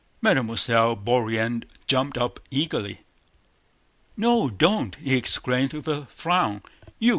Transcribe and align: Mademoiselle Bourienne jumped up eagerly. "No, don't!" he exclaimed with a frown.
Mademoiselle 0.19 0.95
Bourienne 0.97 1.63
jumped 1.85 2.17
up 2.17 2.39
eagerly. 2.49 3.01
"No, 4.17 4.49
don't!" 4.49 4.95
he 4.95 5.15
exclaimed 5.15 5.73
with 5.73 5.87
a 5.87 6.07
frown. 6.07 6.63